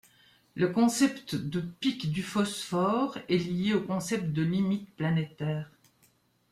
[0.55, 5.69] Le concept de pic du phosphore est lié au concept de limites planétaires.